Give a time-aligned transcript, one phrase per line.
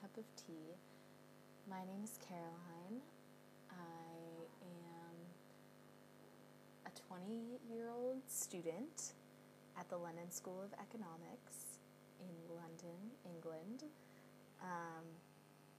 [0.00, 0.78] cup of tea.
[1.68, 3.02] My name is Caroline.
[3.70, 4.14] I
[4.62, 5.16] am
[6.86, 9.14] a 20 year old student
[9.76, 11.82] at the London School of Economics
[12.20, 13.90] in London, England.
[14.62, 15.02] Um,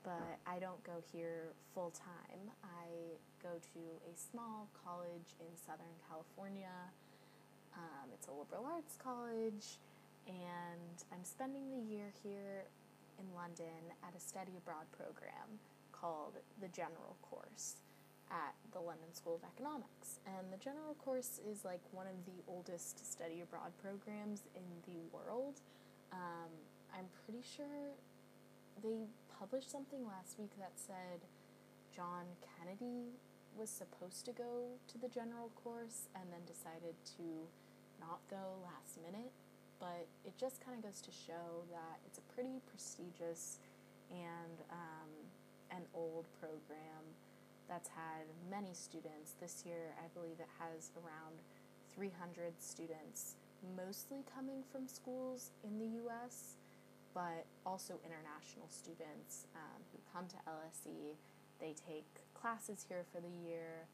[0.03, 2.51] but I don't go here full time.
[2.63, 6.75] I go to a small college in Southern California.
[7.73, 9.79] Um, it's a liberal arts college,
[10.27, 12.65] and I'm spending the year here
[13.19, 15.59] in London at a study abroad program
[15.91, 17.83] called the General Course
[18.31, 20.19] at the London School of Economics.
[20.25, 25.01] And the General Course is like one of the oldest study abroad programs in the
[25.11, 25.61] world.
[26.13, 26.51] Um,
[26.93, 27.93] I'm pretty sure
[28.81, 29.07] they
[29.37, 31.25] published something last week that said
[31.95, 33.17] John Kennedy
[33.57, 37.49] was supposed to go to the General Course and then decided to
[37.99, 39.33] not go last minute
[39.79, 43.59] but it just kind of goes to show that it's a pretty prestigious
[44.11, 45.11] and um,
[45.71, 47.03] an old program
[47.67, 49.35] that's had many students.
[49.39, 51.39] This year, I believe it has around
[51.95, 53.35] 300 students,
[53.77, 56.55] mostly coming from schools in the US,
[57.13, 61.15] but also international students um, who come to LSE.
[61.59, 63.85] They take classes here for the year,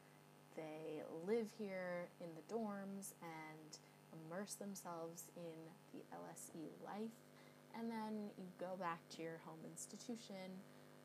[0.56, 3.78] they live here in the dorms, and
[4.16, 5.58] immerse themselves in
[5.94, 7.16] the LSE life,
[7.78, 10.56] and then you go back to your home institution,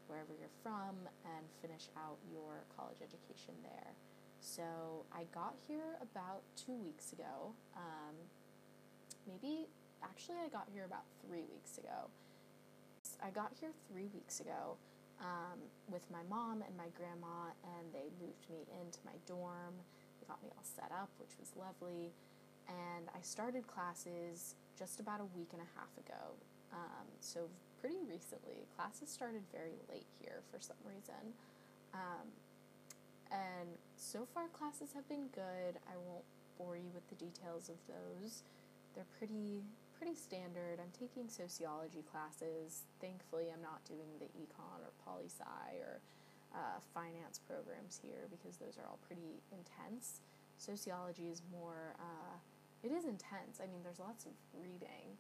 [0.06, 3.92] wherever you're from, and finish out your college education there.
[4.41, 7.53] So I got here about two weeks ago.
[7.77, 8.16] Um,
[9.27, 9.69] maybe,
[10.03, 12.08] actually, I got here about three weeks ago.
[13.22, 14.77] I got here three weeks ago
[15.20, 15.61] um,
[15.92, 19.77] with my mom and my grandma, and they moved me into my dorm.
[20.20, 22.12] They got me all set up, which was lovely
[22.70, 26.38] and I started classes just about a week and a half ago.
[26.72, 27.50] Um, so,
[27.81, 28.69] pretty recently.
[28.76, 31.34] Classes started very late here for some reason.
[31.92, 32.30] Um,
[33.32, 35.82] and so far, classes have been good.
[35.91, 36.25] I won't
[36.59, 38.42] bore you with the details of those.
[38.94, 39.62] They're pretty
[40.00, 40.80] pretty standard.
[40.80, 42.88] I'm taking sociology classes.
[43.00, 46.00] Thankfully, I'm not doing the econ or poli sci or
[46.56, 50.25] uh, finance programs here because those are all pretty intense.
[50.56, 52.36] Sociology is more uh,
[52.82, 53.60] it is intense.
[53.62, 55.16] I mean, there's lots of reading,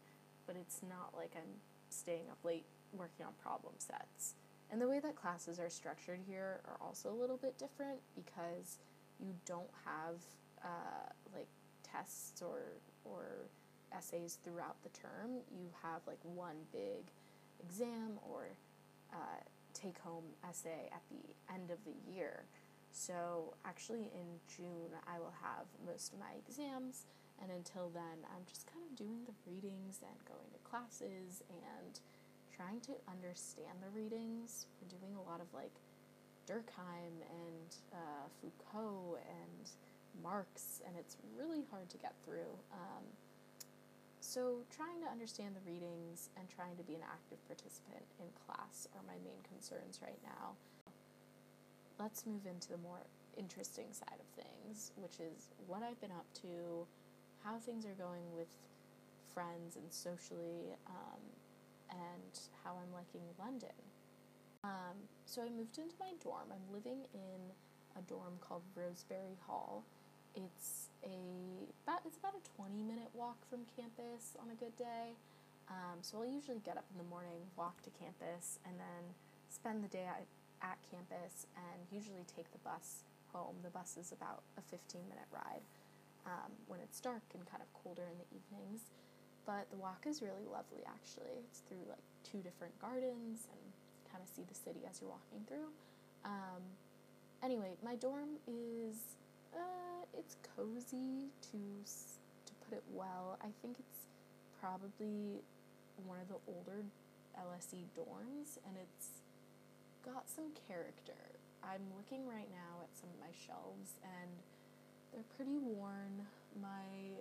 [0.46, 1.60] but it's not like I'm
[1.90, 4.34] staying up late working on problem sets.
[4.70, 8.78] And the way that classes are structured here are also a little bit different because
[9.18, 10.14] you don't have
[10.64, 11.48] uh, like
[11.82, 12.60] tests or
[13.04, 13.48] or
[13.96, 15.40] essays throughout the term.
[15.50, 17.10] You have like one big
[17.60, 18.48] exam or
[19.12, 19.42] uh,
[19.74, 22.44] take home essay at the end of the year.
[22.92, 27.06] So actually in June I will have most of my exams
[27.42, 32.00] and until then, I'm just kind of doing the readings and going to classes and
[32.54, 34.66] trying to understand the readings.
[34.80, 35.72] We're doing a lot of like
[36.44, 39.64] Durkheim and uh, Foucault and
[40.22, 42.52] Marx, and it's really hard to get through.
[42.72, 43.04] Um,
[44.20, 48.86] so, trying to understand the readings and trying to be an active participant in class
[48.94, 50.54] are my main concerns right now.
[51.98, 53.00] Let's move into the more
[53.36, 56.86] interesting side of things, which is what I've been up to
[57.44, 58.48] how things are going with
[59.32, 61.22] friends and socially, um,
[61.90, 63.74] and how I'm liking London.
[64.64, 66.52] Um, so I moved into my dorm.
[66.52, 67.40] I'm living in
[67.96, 69.84] a dorm called Rosebery Hall.
[70.34, 75.16] It's a about it's about a 20 minute walk from campus on a good day.
[75.70, 79.14] Um, so I'll usually get up in the morning, walk to campus, and then
[79.48, 80.26] spend the day at,
[80.62, 83.54] at campus and usually take the bus home.
[83.62, 85.62] The bus is about a 15 minute ride
[86.26, 88.90] um, when it's dark and kind of colder in the evenings.
[89.46, 91.42] But the walk is really lovely actually.
[91.48, 93.62] It's through like two different gardens and
[94.10, 95.70] kind of see the city as you're walking through.
[96.24, 96.62] Um,
[97.42, 99.16] anyway, my dorm is
[99.54, 101.58] uh, it's cozy to
[102.46, 103.38] to put it well.
[103.42, 104.06] I think it's
[104.60, 105.40] probably
[106.06, 106.84] one of the older
[107.36, 109.24] LSE dorms and it's
[110.04, 111.40] got some character.
[111.62, 114.30] I'm looking right now at some of my shelves and
[115.12, 116.26] they're pretty worn.
[116.60, 117.18] My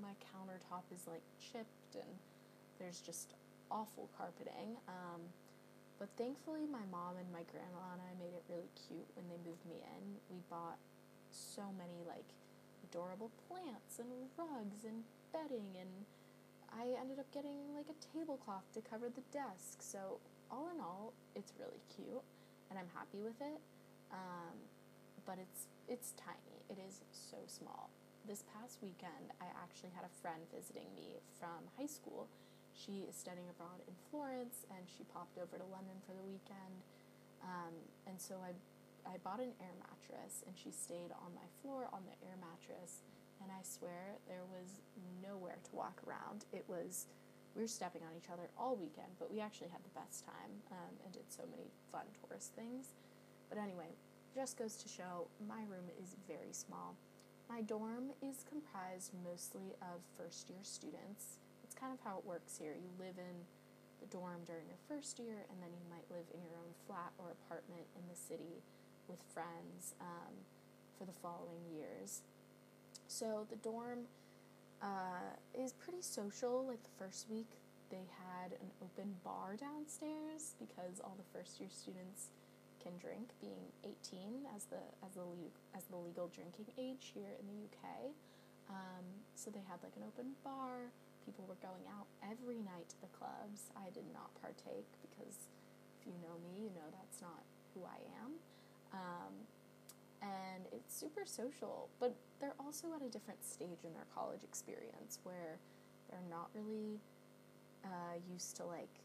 [0.00, 2.18] my countertop is like chipped and
[2.78, 3.34] there's just
[3.70, 4.76] awful carpeting.
[4.88, 5.22] Um,
[5.98, 9.38] but thankfully, my mom and my grandma and I made it really cute when they
[9.46, 10.02] moved me in.
[10.28, 10.78] We bought
[11.30, 12.26] so many like
[12.90, 15.90] adorable plants and rugs and bedding, and
[16.74, 19.80] I ended up getting like a tablecloth to cover the desk.
[19.80, 20.18] So
[20.50, 22.22] all in all, it's really cute,
[22.70, 23.60] and I'm happy with it.
[24.10, 24.58] Um,
[25.26, 26.53] but it's it's tiny.
[26.70, 27.90] It is so small.
[28.26, 32.28] This past weekend, I actually had a friend visiting me from high school,
[32.74, 36.82] She is studying abroad in Florence, and she popped over to London for the weekend.
[37.38, 37.74] Um,
[38.10, 38.50] and so I,
[39.06, 43.06] I bought an air mattress, and she stayed on my floor on the air mattress.
[43.38, 44.82] And I swear there was
[45.22, 46.50] nowhere to walk around.
[46.50, 47.06] It was,
[47.54, 50.52] we were stepping on each other all weekend, but we actually had the best time
[50.74, 52.98] um, and did so many fun tourist things.
[53.48, 53.94] But anyway,
[54.34, 56.96] just goes to show my room is very small.
[57.48, 61.38] My dorm is comprised mostly of first year students.
[61.62, 62.74] It's kind of how it works here.
[62.74, 63.46] You live in
[64.02, 67.14] the dorm during your first year, and then you might live in your own flat
[67.18, 68.58] or apartment in the city
[69.06, 70.34] with friends um,
[70.98, 72.22] for the following years.
[73.06, 74.10] So the dorm
[74.82, 76.66] uh, is pretty social.
[76.66, 77.54] Like the first week,
[77.90, 82.34] they had an open bar downstairs because all the first year students
[82.84, 85.24] can drink, being 18 as the as the
[85.72, 88.12] as the legal drinking age here in the UK.
[88.68, 89.04] Um,
[89.34, 90.92] so they had like an open bar.
[91.24, 93.72] People were going out every night to the clubs.
[93.72, 95.48] I did not partake because
[95.96, 97.40] if you know me, you know that's not
[97.72, 98.36] who I am.
[98.92, 99.34] Um,
[100.20, 105.18] and it's super social, but they're also at a different stage in their college experience
[105.24, 105.58] where
[106.08, 107.00] they're not really
[107.84, 109.03] uh, used to like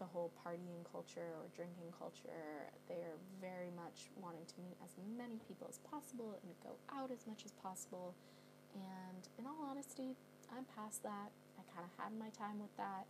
[0.00, 2.72] the whole partying culture or drinking culture.
[2.88, 7.28] They're very much wanting to meet as many people as possible and go out as
[7.28, 8.16] much as possible.
[8.72, 10.16] And in all honesty,
[10.48, 11.30] I'm past that.
[11.60, 13.04] I kind of had my time with that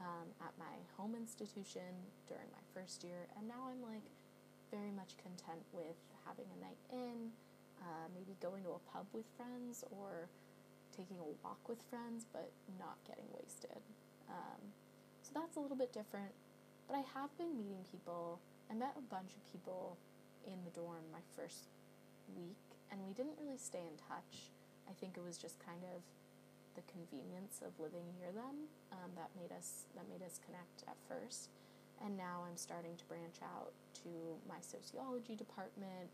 [0.00, 1.92] um, at my home institution
[2.26, 4.08] during my first year, and now I'm like
[4.72, 5.94] very much content with
[6.26, 7.30] having a night in,
[7.78, 10.26] uh, maybe going to a pub with friends or
[10.96, 13.78] taking a walk with friends, but not getting wasted.
[14.26, 14.72] Um,
[15.24, 16.36] so that's a little bit different.
[16.84, 18.38] But I have been meeting people.
[18.68, 19.96] I met a bunch of people
[20.44, 21.72] in the dorm my first
[22.36, 22.60] week,
[22.92, 24.52] and we didn't really stay in touch.
[24.84, 26.04] I think it was just kind of
[26.76, 31.00] the convenience of living near them um, that made us that made us connect at
[31.08, 31.48] first.
[32.04, 33.72] And now I'm starting to branch out
[34.04, 36.10] to my sociology department,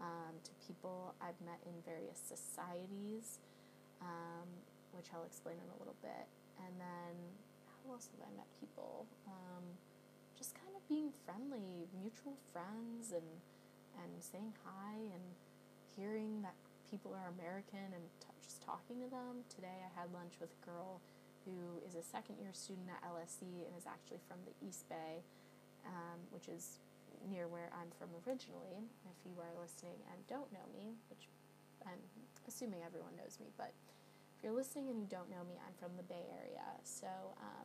[0.00, 3.42] um, to people I've met in various societies,
[4.00, 4.48] um,
[4.96, 6.24] which I'll explain in a little bit.
[6.62, 7.12] And then
[7.84, 9.04] how else have I met people?
[9.28, 9.64] Um,
[10.36, 13.28] just kind of being friendly, mutual friends, and
[14.02, 15.22] and saying hi and
[15.94, 16.58] hearing that
[16.90, 19.46] people are American and t- just talking to them.
[19.46, 20.98] Today I had lunch with a girl
[21.46, 25.22] who is a second year student at LSE and is actually from the East Bay,
[25.86, 26.82] um, which is
[27.30, 28.82] near where I'm from originally.
[29.06, 31.30] If you are listening and don't know me, which
[31.86, 32.02] I'm
[32.48, 33.70] assuming everyone knows me, but
[34.44, 36.68] you're listening and you don't know me, I'm from the Bay Area.
[36.84, 37.08] So
[37.40, 37.64] um,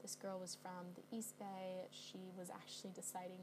[0.00, 1.90] this girl was from the East Bay.
[1.90, 3.42] She was actually deciding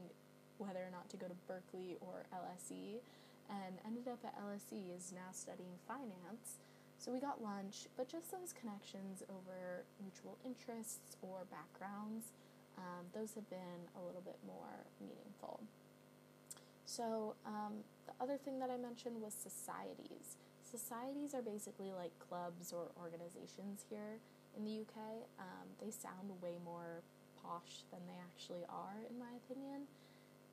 [0.58, 3.04] whether or not to go to Berkeley or LSE
[3.52, 6.64] and ended up at LSE, is now studying finance.
[6.98, 12.32] So we got lunch, but just those connections over mutual interests or backgrounds,
[12.80, 15.60] um, those have been a little bit more meaningful.
[16.86, 20.40] So um, the other thing that I mentioned was societies
[20.70, 24.20] societies are basically like clubs or organizations here
[24.56, 25.28] in the UK.
[25.40, 27.02] Um, they sound way more
[27.42, 29.88] posh than they actually are, in my opinion.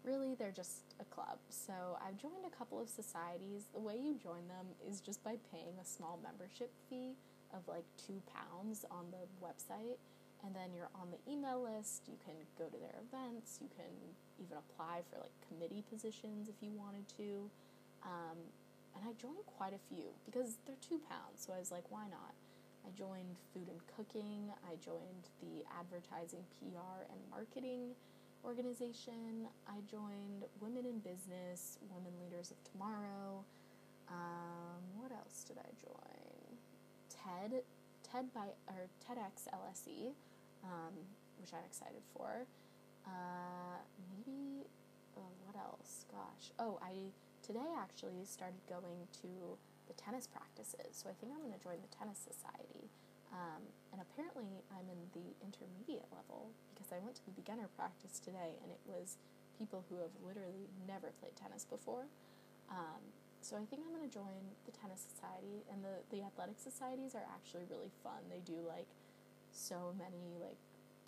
[0.04, 1.38] Really, they're just a club.
[1.48, 1.72] So
[2.04, 3.64] I've joined a couple of societies.
[3.72, 7.16] The way you join them is just by paying a small membership fee
[7.52, 9.96] of like two pounds on the website.
[10.44, 12.04] And then you're on the email list.
[12.06, 13.58] You can go to their events.
[13.62, 13.88] You can
[14.36, 17.48] even apply for like committee positions if you wanted to.
[18.04, 18.36] Um,
[18.94, 21.42] and I joined quite a few because they're two pounds.
[21.44, 22.34] So I was like, why not?
[22.86, 24.52] I joined food and cooking.
[24.68, 27.96] I joined the advertising, PR, and marketing
[28.44, 29.48] organization.
[29.66, 33.44] I joined Women in Business, Women Leaders of Tomorrow.
[34.08, 36.58] Um, what else did I join?
[37.08, 37.62] TED,
[38.04, 40.12] TED by or TEDx LSE,
[40.62, 40.92] um,
[41.40, 42.44] which I'm excited for.
[43.06, 44.66] Uh, maybe
[45.16, 46.04] oh, what else?
[46.10, 47.12] Gosh, oh I
[47.44, 50.96] today actually started going to the tennis practices.
[50.96, 52.88] So I think I'm going to join the tennis society.
[53.28, 53.60] Um,
[53.92, 58.56] and apparently, I'm in the intermediate level because I went to the beginner practice today
[58.64, 59.20] and it was
[59.58, 62.08] people who have literally never played tennis before.
[62.72, 63.02] Um,
[63.44, 67.12] so I think I'm going to join the tennis society, and the, the athletic societies
[67.12, 68.24] are actually really fun.
[68.32, 68.88] They do like
[69.52, 70.56] so many like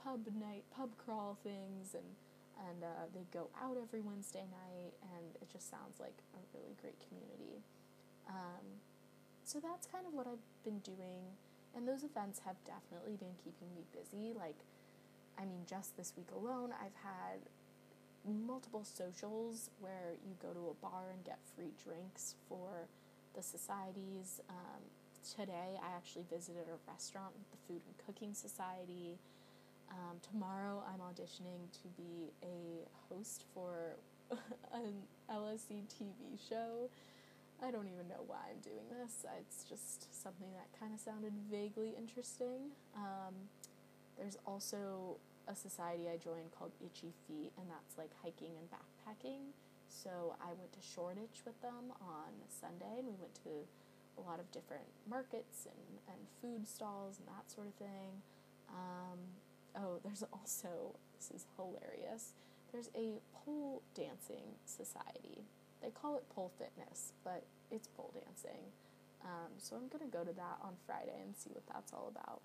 [0.04, 2.04] pub night, pub crawl things, and
[2.56, 6.74] and uh, they go out every Wednesday night, and it just sounds like a really
[6.80, 7.62] great community.
[8.28, 8.80] Um,
[9.44, 11.36] so that's kind of what I've been doing,
[11.74, 14.32] and those events have definitely been keeping me busy.
[14.32, 14.58] Like,
[15.38, 17.46] I mean, just this week alone, I've had
[18.26, 22.88] multiple socials where you go to a bar and get free drinks for
[23.34, 24.40] the societies.
[24.48, 24.82] Um,
[25.22, 29.18] today, I actually visited a restaurant with the Food and Cooking Society.
[29.90, 33.96] Um, tomorrow, I'm auditioning to be a host for
[34.74, 36.90] an LSE TV show.
[37.62, 39.24] I don't even know why I'm doing this.
[39.40, 42.72] It's just something that kind of sounded vaguely interesting.
[42.94, 43.34] Um,
[44.18, 45.16] there's also
[45.48, 49.54] a society I joined called Itchy Feet, and that's like hiking and backpacking.
[49.88, 53.64] So I went to Shoreditch with them on Sunday, and we went to
[54.18, 58.20] a lot of different markets and, and food stalls and that sort of thing.
[58.68, 59.18] Um,
[59.76, 62.32] oh, there's also, this is hilarious,
[62.72, 65.44] there's a pole dancing society.
[65.82, 68.72] They call it pole fitness, but it's pole dancing.
[69.24, 72.12] Um, so I'm going to go to that on Friday and see what that's all
[72.14, 72.40] about.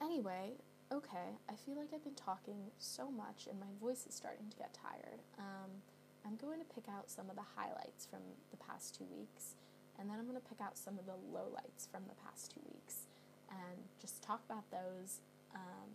[0.00, 0.52] Anyway,
[0.92, 4.56] okay, I feel like I've been talking so much and my voice is starting to
[4.56, 5.20] get tired.
[5.38, 5.82] Um,
[6.24, 9.54] I'm going to pick out some of the highlights from the past two weeks
[9.98, 12.62] and then I'm going to pick out some of the lowlights from the past two
[12.72, 13.08] weeks
[13.50, 15.20] and just talk about those
[15.54, 15.88] um,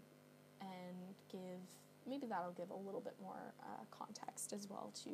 [0.61, 1.61] and give
[2.07, 5.09] maybe that'll give a little bit more uh, context as well to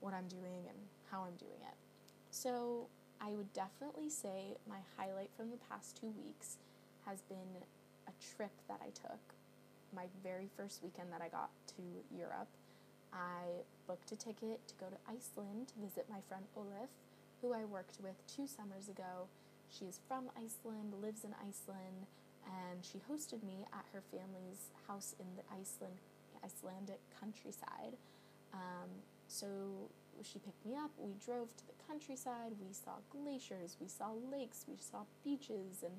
[0.00, 0.78] what I'm doing and
[1.10, 1.74] how I'm doing it.
[2.30, 2.88] So,
[3.20, 6.58] I would definitely say my highlight from the past two weeks
[7.06, 7.64] has been
[8.06, 9.34] a trip that I took.
[9.94, 11.82] My very first weekend that I got to
[12.14, 12.50] Europe,
[13.12, 16.90] I booked a ticket to go to Iceland to visit my friend Olaf,
[17.40, 19.28] who I worked with two summers ago.
[19.70, 22.06] She is from Iceland, lives in Iceland,
[22.46, 25.98] and she hosted me at her family's house in the Iceland
[26.44, 27.96] Icelandic countryside.
[28.54, 28.90] Um,
[29.26, 29.90] so
[30.22, 30.90] she picked me up.
[30.98, 32.52] We drove to the countryside.
[32.60, 33.76] We saw glaciers.
[33.80, 34.64] We saw lakes.
[34.68, 35.94] We saw beaches and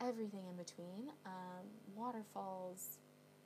[0.00, 1.10] everything in between.
[1.24, 1.64] Um,
[1.96, 2.98] waterfalls,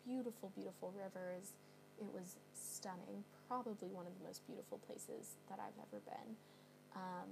[0.04, 1.52] beautiful, beautiful rivers.
[2.00, 3.24] It was stunning.
[3.46, 6.36] Probably one of the most beautiful places that I've ever been.
[6.94, 7.28] Um,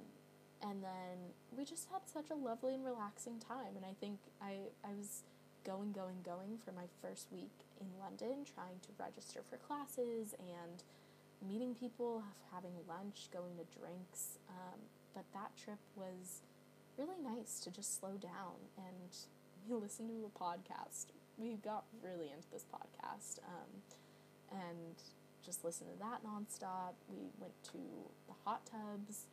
[0.62, 3.76] and then we just had such a lovely and relaxing time.
[3.76, 5.22] And I think I, I was
[5.64, 10.82] going, going, going for my first week in London, trying to register for classes and
[11.46, 12.22] meeting people,
[12.52, 14.38] having lunch, going to drinks.
[14.48, 14.80] Um,
[15.14, 16.42] but that trip was
[16.96, 19.16] really nice to just slow down and
[19.68, 21.06] we listened to a podcast.
[21.36, 23.82] We got really into this podcast um,
[24.50, 24.94] and
[25.44, 26.94] just listened to that nonstop.
[27.08, 27.78] We went to
[28.26, 29.26] the hot tubs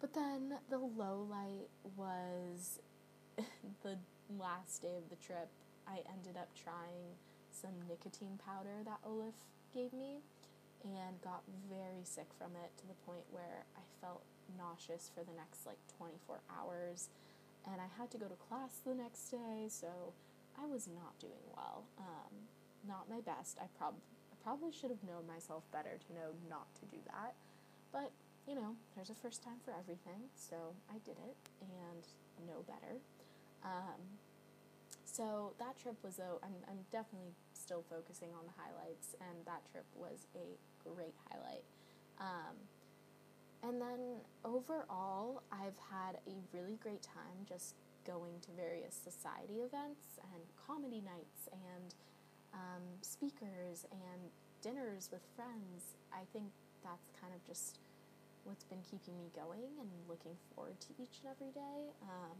[0.00, 2.80] but then the low light was
[3.82, 3.98] the
[4.38, 5.48] last day of the trip.
[5.86, 7.16] I ended up trying
[7.52, 9.34] some nicotine powder that Olaf
[9.74, 10.20] gave me
[10.84, 14.22] and got very sick from it to the point where I felt
[14.56, 17.08] nauseous for the next like 24 hours
[17.66, 20.12] and I had to go to class the next day, so
[20.60, 21.84] I was not doing well.
[21.98, 22.48] Um,
[22.86, 23.58] not my best.
[23.60, 27.34] I, prob- I probably should have known myself better to know not to do that,
[27.92, 28.12] but
[28.46, 30.56] you know, there's a first time for everything, so
[30.90, 32.02] I did it and
[32.46, 33.00] know better.
[33.64, 34.00] Um,
[35.04, 39.62] so that trip was a, I'm, I'm definitely still focusing on the highlights, and that
[39.70, 40.44] trip was a
[40.82, 41.64] great highlight.
[42.20, 42.56] Um,
[43.62, 50.20] and then overall, I've had a really great time just going to various society events
[50.20, 51.94] and comedy nights and
[52.52, 54.20] um, speakers and
[54.60, 55.96] dinners with friends.
[56.12, 57.78] I think that's kind of just
[58.44, 61.92] what's been keeping me going and looking forward to each and every day.
[62.04, 62.36] Um,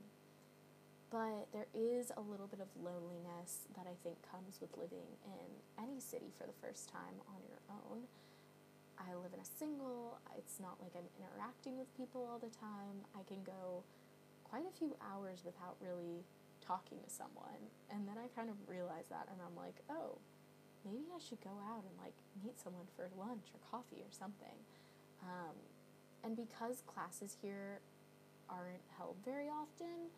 [1.10, 5.50] but there is a little bit of loneliness that I think comes with living in
[5.78, 8.04] any city for the first time on your own.
[8.98, 13.04] I live in a single, it's not like I'm interacting with people all the time.
[13.14, 13.82] I can go
[14.42, 16.22] quite a few hours without really
[16.62, 17.62] talking to someone.
[17.90, 20.18] And then I kind of realize that and I'm like, oh,
[20.84, 24.58] maybe I should go out and like meet someone for lunch or coffee or something.
[25.22, 25.56] Um,
[26.24, 27.80] and because classes here
[28.48, 30.08] aren't held very often,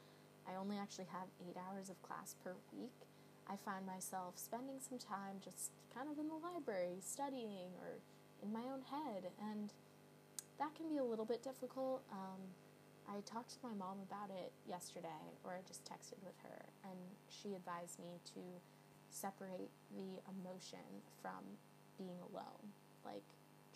[0.48, 2.94] I only actually have eight hours of class per week.
[3.48, 7.98] I find myself spending some time just kind of in the library studying or
[8.42, 9.72] in my own head, and
[10.58, 12.02] that can be a little bit difficult.
[12.12, 12.40] Um,
[13.08, 16.98] I talked to my mom about it yesterday, or I just texted with her, and
[17.28, 18.40] she advised me to
[19.10, 21.42] separate the emotion from
[21.98, 22.74] being alone.
[23.04, 23.26] Like,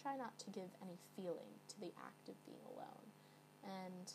[0.00, 3.06] try not to give any feeling to the act of being alone.
[3.64, 4.12] And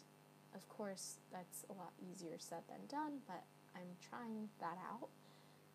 [0.55, 3.43] of course, that's a lot easier said than done, but
[3.75, 5.09] I'm trying that out.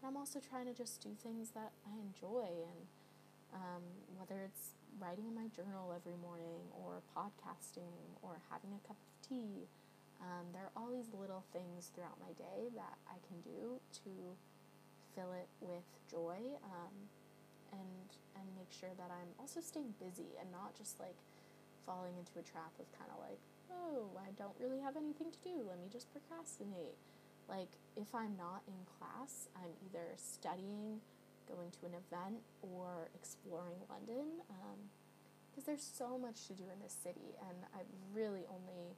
[0.01, 2.81] And I'm also trying to just do things that I enjoy, and
[3.53, 3.85] um,
[4.17, 9.29] whether it's writing in my journal every morning, or podcasting, or having a cup of
[9.29, 9.69] tea.
[10.21, 14.13] Um, there are all these little things throughout my day that I can do to
[15.15, 16.57] fill it with joy.
[16.65, 16.93] Um,
[17.73, 18.09] and
[18.41, 21.17] and make sure that I'm also staying busy and not just like
[21.85, 25.41] falling into a trap of kind of like, oh, I don't really have anything to
[25.45, 25.63] do.
[25.69, 26.97] Let me just procrastinate.
[27.49, 31.03] Like, if I'm not in class, I'm either studying,
[31.51, 34.41] going to an event, or exploring London.
[35.51, 38.95] Because um, there's so much to do in this city, and I've really only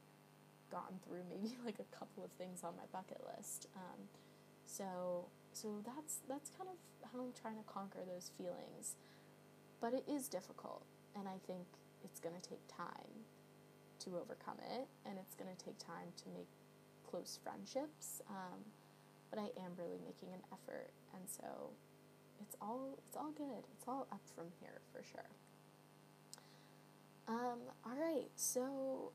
[0.70, 3.68] gotten through maybe like a couple of things on my bucket list.
[3.76, 4.08] Um,
[4.64, 6.76] so so that's that's kind of
[7.12, 8.96] how I'm trying to conquer those feelings.
[9.82, 10.86] But it is difficult,
[11.18, 11.66] and I think
[12.04, 13.26] it's going to take time
[14.04, 16.48] to overcome it, and it's going to take time to make
[17.04, 18.22] close friendships.
[18.30, 18.62] Um,
[19.28, 21.70] but I am really making an effort, and so
[22.40, 23.66] it's all it's all good.
[23.74, 25.30] It's all up from here for sure.
[27.26, 29.12] Um, all right, so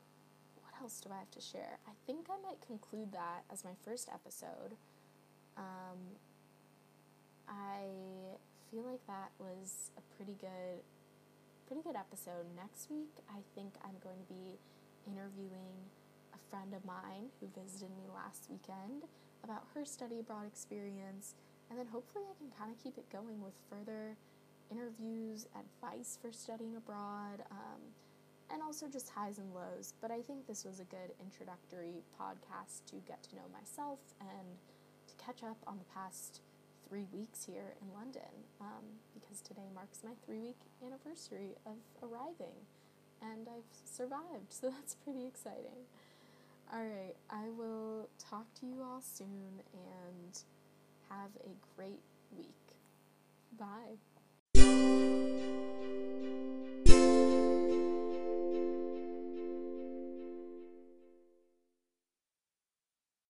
[0.60, 1.78] what else do I have to share?
[1.86, 4.76] I think I might conclude that as my first episode.
[5.56, 6.16] Um,
[7.48, 8.36] I
[8.70, 10.84] feel like that was a pretty good
[11.66, 12.48] pretty good episode.
[12.56, 14.56] Next week, I think I'm going to be
[15.04, 15.76] interviewing
[16.32, 19.04] a friend of mine who visited me last weekend
[19.44, 21.34] about her study abroad experience,
[21.68, 24.16] and then hopefully I can kind of keep it going with further
[24.72, 27.84] interviews, advice for studying abroad, um,
[28.50, 29.92] and also just highs and lows.
[30.00, 34.56] But I think this was a good introductory podcast to get to know myself and
[35.08, 36.40] to catch up on the past
[36.88, 42.54] three weeks here in London um, because today marks my three week anniversary of arriving
[43.20, 45.86] and I've survived, so that's pretty exciting.
[46.72, 50.38] All right, I will talk to you all soon and
[51.08, 52.02] have a great
[52.36, 52.48] week.
[53.58, 53.96] Bye.